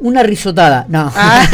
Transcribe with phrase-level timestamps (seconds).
[0.00, 1.10] Una risotada, no.
[1.14, 1.44] Ah.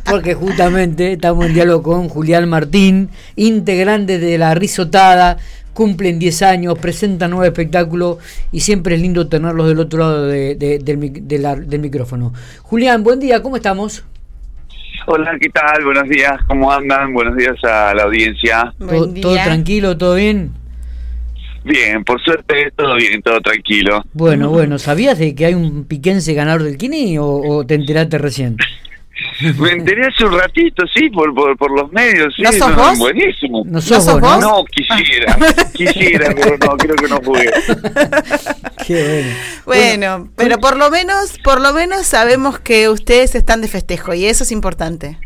[0.10, 5.38] Porque justamente estamos en diálogo con Julián Martín, integrante de la risotada.
[5.72, 8.18] Cumplen 10 años, presentan nuevo espectáculo
[8.50, 12.32] y siempre es lindo tenerlos del otro lado del, del micrófono.
[12.62, 14.04] Julián, buen día, ¿cómo estamos?
[15.06, 15.84] Hola, ¿qué tal?
[15.84, 17.14] Buenos días, ¿cómo andan?
[17.14, 18.74] Buenos días a la audiencia.
[18.78, 20.59] ¿Todo tranquilo, todo bien?
[21.64, 24.02] Bien, por suerte todo bien, todo tranquilo.
[24.12, 28.56] Bueno, bueno, ¿sabías de que hay un piquense ganador del Kini o, te enteraste recién?
[29.58, 32.34] Me enteré hace un ratito, sí, por, por, los medios.
[32.34, 32.98] Sí, ¿No sos vos?
[32.98, 33.62] Buenísimo.
[33.66, 34.64] ¿No sos, vos, ¿no?
[34.64, 35.36] quisiera,
[35.74, 37.50] quisiera, pero no, creo que no pude.
[38.86, 39.36] Qué bueno.
[39.66, 44.24] Bueno, pero por lo menos, por lo menos sabemos que ustedes están de festejo y
[44.24, 45.18] eso es importante.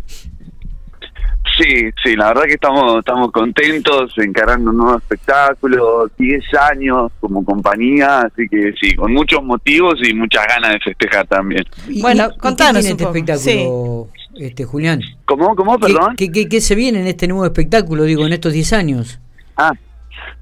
[1.56, 7.44] Sí, sí, la verdad que estamos estamos contentos encarando un nuevo espectáculo, 10 años como
[7.44, 11.64] compañía, así que sí, con muchos motivos y muchas ganas de festejar también.
[12.00, 15.00] bueno, contanos este espectáculo, este Julián.
[15.26, 16.16] ¿Cómo, cómo, perdón?
[16.16, 19.20] ¿Qué, qué, qué, se viene en este nuevo espectáculo, digo, en estos 10 años?
[19.56, 19.72] Ah,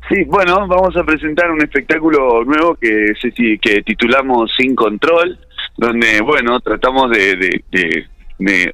[0.08, 3.12] sí, bueno, vamos a presentar un espectáculo nuevo que,
[3.60, 5.38] que titulamos Sin Control,
[5.76, 8.06] donde, bueno, tratamos de, de de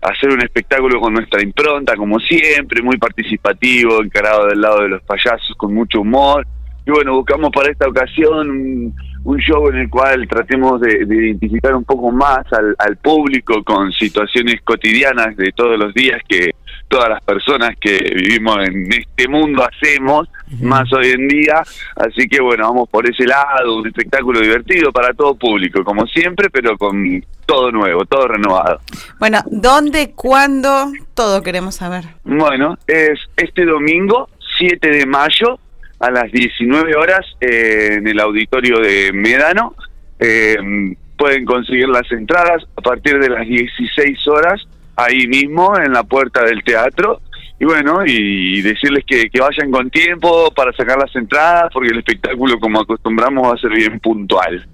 [0.02, 5.02] hacer un espectáculo con nuestra impronta, como siempre, muy participativo, encarado del lado de los
[5.02, 6.46] payasos con mucho humor.
[6.86, 11.84] Y bueno, buscamos para esta ocasión un, show en el cual tratemos de, identificar un
[11.84, 16.52] poco más al, público con situaciones cotidianas de todos los días que
[16.88, 20.28] todas las personas que vivimos en este mundo hacemos,
[20.60, 21.62] más hoy en día.
[21.96, 26.48] Así que bueno, vamos por ese lado, un espectáculo divertido para todo público, como siempre,
[26.50, 28.80] pero con todo nuevo, todo renovado.
[29.18, 30.92] Bueno, ¿dónde, cuándo?
[31.14, 32.04] Todo queremos saber.
[32.24, 34.28] Bueno, es este domingo,
[34.58, 35.58] 7 de mayo,
[36.00, 39.74] a las 19 horas, eh, en el auditorio de Médano.
[40.20, 40.56] Eh,
[41.18, 44.66] pueden conseguir las entradas a partir de las 16 horas,
[44.98, 47.20] ahí mismo, en la puerta del teatro.
[47.60, 51.98] Y bueno, y decirles que, que vayan con tiempo para sacar las entradas, porque el
[51.98, 54.66] espectáculo, como acostumbramos, va a ser bien puntual.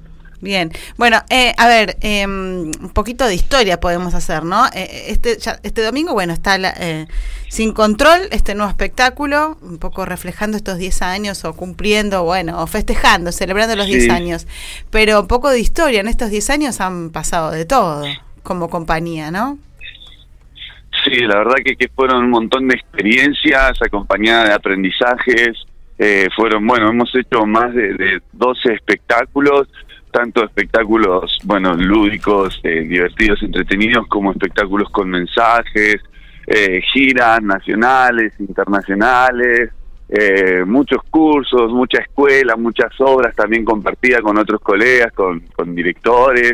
[0.45, 4.67] Bien, bueno, eh, a ver, em, un poquito de historia podemos hacer, ¿no?
[4.75, 7.07] Eh, este, este domingo, bueno, está eh,
[7.49, 12.67] Sin Control, este nuevo espectáculo, un poco reflejando estos 10 años o cumpliendo, bueno, o
[12.67, 14.47] festejando, celebrando los 10 años.
[14.91, 18.05] Pero un poco de historia, en estos 10 años han pasado de todo
[18.43, 19.59] como compañía, ¿no?
[21.15, 25.65] Sí, la verdad que, que fueron un montón de experiencias acompañadas de aprendizajes.
[26.35, 29.69] fueron, bueno, hemos hecho más de, de 12 espectáculos
[30.15, 35.97] tanto espectáculos, bueno, lúdicos, eh, divertidos, entretenidos, como espectáculos con mensajes,
[36.47, 39.73] eh, giras nacionales, internacionales,
[40.09, 46.53] eh, muchos cursos, mucha escuela, muchas obras también compartidas con otros colegas, con, con directores.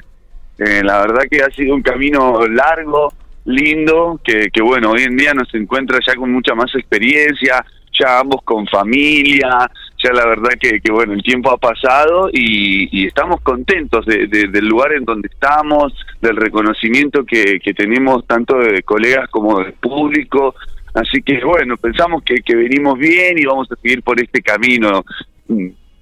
[0.56, 3.12] la verdad que ha sido un camino largo,
[3.44, 7.64] lindo, que, que bueno, hoy en día nos encuentra ya con mucha más experiencia,
[7.98, 9.70] ya ambos con familia,
[10.02, 14.66] ya la verdad que, que bueno, el tiempo ha pasado y, estamos contentos de, del
[14.66, 20.54] lugar en donde estamos, del reconocimiento que, que tenemos tanto de colegas como de público.
[20.94, 25.04] Así que bueno, pensamos que, que venimos bien y vamos a seguir por este camino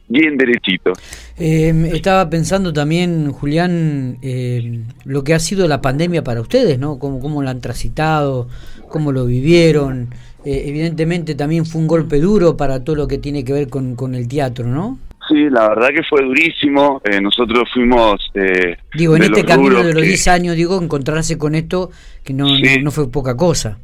[0.08, 0.92] bien derechito.
[1.38, 6.98] Eh, estaba pensando también, Julián, eh, lo que ha sido la pandemia para ustedes, ¿no?
[6.98, 8.48] Cómo, cómo la han transitado,
[8.88, 10.08] cómo lo vivieron.
[10.44, 13.96] Eh, evidentemente también fue un golpe duro para todo lo que tiene que ver con,
[13.96, 14.98] con el teatro, ¿no?
[15.28, 17.02] Sí, la verdad que fue durísimo.
[17.04, 18.18] Eh, nosotros fuimos...
[18.34, 21.90] Eh, digo, en este camino de los 10 años, digo, encontrarse con esto
[22.24, 22.46] que no,
[22.82, 23.78] no, fue poca cosa.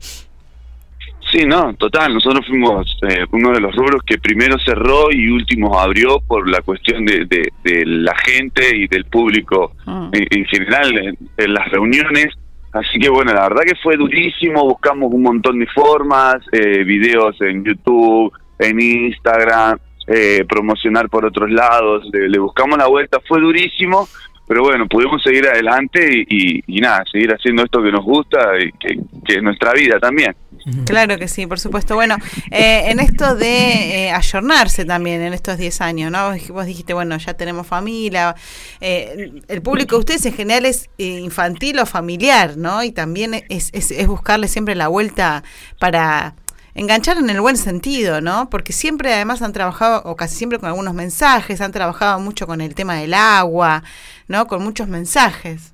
[1.35, 2.15] Sí, no, total.
[2.15, 2.97] Nosotros fuimos
[3.33, 7.85] uno de los rubros que primero cerró y último abrió por la cuestión de, de,
[7.85, 10.11] la gente y del público ah.
[10.13, 10.97] en, general
[11.37, 12.29] en, las reuniones.
[12.73, 17.41] Así que bueno, la verdad que fue durísimo, buscamos un montón de formas, eh, videos
[17.41, 24.07] en YouTube, en Instagram, eh, promocionar por otros lados, le, buscamos la vuelta, fue durísimo,
[24.47, 28.99] pero bueno, pudimos seguir adelante y, nada, seguir haciendo esto que nos gusta y que,
[29.25, 30.35] que es nuestra vida también.
[30.87, 31.95] Claro que sí, por supuesto.
[31.95, 32.17] Bueno,
[32.51, 36.35] eh, en esto de eh, ayornarse también en estos 10 años, ¿no?
[36.49, 38.35] Vos dijiste, bueno, ya tenemos familia.
[38.81, 42.83] Eh, el público de ustedes en general es infantil o familiar, ¿no?
[42.83, 45.45] Y también es, es, buscarle siempre la vuelta
[45.79, 46.35] para
[46.75, 48.51] enganchar en el buen sentido, ¿no?
[48.51, 52.61] Porque siempre además han trabajado, o casi siempre con algunos mensajes, han trabajado mucho con
[52.61, 53.83] el tema del agua,
[54.29, 54.47] ¿no?
[54.47, 55.74] Con muchos mensajes.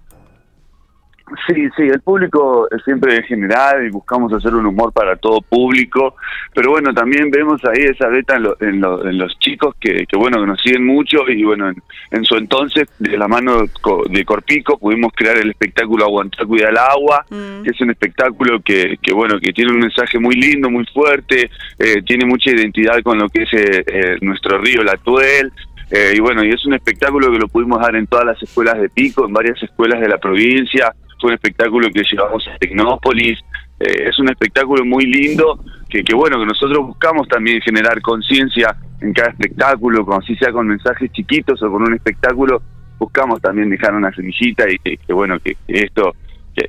[1.47, 6.17] Sí, sí, el público siempre es general y buscamos hacer un humor para todo público,
[6.55, 10.61] pero bueno, también vemos ahí esa beta en, los chicos que, que, bueno, que nos
[10.61, 11.73] siguen mucho y bueno,
[12.11, 13.63] en, su entonces, de la mano
[14.11, 17.63] de Corpico, pudimos crear el espectáculo Aguantar, Cuidar el Agua, mm.
[17.63, 21.51] que es un espectáculo que, que, bueno, que tiene un mensaje muy lindo, muy fuerte,
[21.79, 25.53] eh, tiene mucha identidad con lo que es eh, eh, nuestro río, la Tuel,
[25.93, 28.89] y bueno, y es un espectáculo que lo pudimos dar en todas las escuelas de
[28.89, 33.39] Pico, en varias escuelas de la provincia, fue un espectáculo que llevamos a Tecnópolis,
[33.79, 35.59] eh, es un espectáculo muy lindo
[35.89, 40.53] que, que bueno, que nosotros buscamos también generar conciencia en cada espectáculo, como si sea
[40.53, 42.63] con mensajes chiquitos o con un espectáculo,
[42.99, 46.15] buscamos también dejar una semillita y que, bueno, que, esto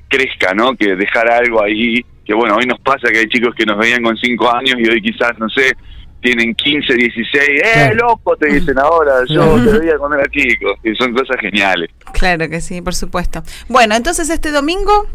[0.07, 0.73] crezca, ¿no?
[0.75, 4.01] Que dejar algo ahí, que bueno, hoy nos pasa que hay chicos que nos veían
[4.01, 5.75] con cinco años y hoy quizás, no sé,
[6.21, 8.35] tienen 15, 16, ¡eh, loco!
[8.37, 10.75] Te dicen ahora, yo te veía cuando era chico.
[10.83, 11.89] Y son cosas geniales.
[12.13, 13.43] Claro que sí, por supuesto.
[13.67, 15.07] Bueno, entonces este domingo,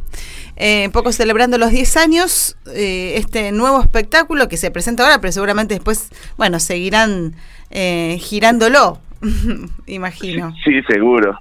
[0.56, 5.32] eh, poco celebrando los 10 años, eh, este nuevo espectáculo que se presenta ahora, pero
[5.32, 7.34] seguramente después, bueno, seguirán
[7.70, 8.98] eh, girándolo,
[9.86, 10.54] imagino.
[10.64, 11.38] Sí, seguro.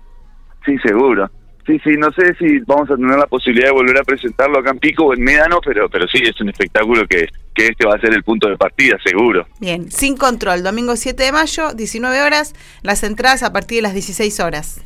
[0.65, 1.29] Sí, seguro.
[1.65, 4.69] Sí, sí, no sé si vamos a tener la posibilidad de volver a presentarlo acá
[4.69, 7.95] en Pico o en Médano, pero, pero sí, es un espectáculo que, que este va
[7.95, 9.47] a ser el punto de partida, seguro.
[9.59, 12.53] Bien, sin control, domingo 7 de mayo, 19 horas,
[12.83, 14.81] las entradas a partir de las 16 horas.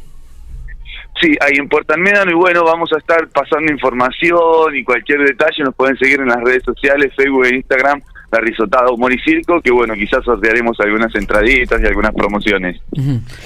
[1.20, 5.64] Sí, ahí en Puerta Médano y bueno, vamos a estar pasando información y cualquier detalle
[5.64, 8.00] nos pueden seguir en las redes sociales, Facebook e Instagram,
[8.32, 12.80] La Risotada Humor y Circo, que bueno, quizás sortearemos algunas entraditas y algunas promociones.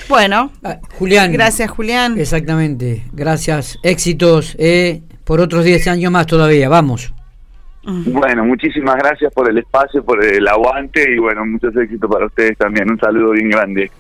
[0.08, 1.32] Bueno, ah, Julián.
[1.32, 2.20] Gracias, Julián.
[2.20, 7.13] Exactamente, gracias, éxitos eh, por otros 10 años más todavía, vamos.
[7.86, 12.58] Bueno, muchísimas gracias por el espacio, por el aguante y bueno, muchos éxitos para ustedes
[12.58, 12.90] también.
[12.90, 13.92] Un saludo bien grande.